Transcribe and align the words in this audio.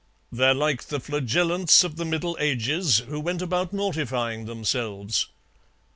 "They're 0.31 0.55
like 0.55 0.85
the 0.85 0.99
Flagellants 0.99 1.83
of 1.83 1.95
the 1.95 2.05
Middle 2.05 2.35
Ages, 2.39 3.03
who 3.07 3.19
went 3.19 3.43
about 3.43 3.71
mortifying 3.71 4.45
themselves." 4.45 5.27